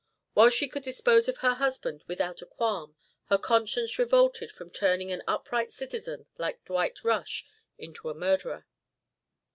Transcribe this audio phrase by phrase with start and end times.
[0.33, 5.11] While she could dispose of her husband without a qualm, her conscience revolted from turning
[5.11, 7.45] an upright citizen like Dwight Rush
[7.77, 8.65] into a murderer.